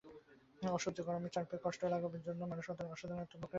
[0.71, 3.49] অসহ্য গরমে চারপেয়ের কষ্ট লাঘবের জন্য মানবসন্তানের অসাধারণত্বের প্রকাশ এটা নয়।